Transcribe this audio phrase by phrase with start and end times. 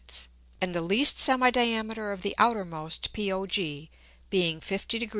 [0.59, 3.89] and the least Semi diameter of the outermost POG,
[4.31, 5.09] being 50 Gr.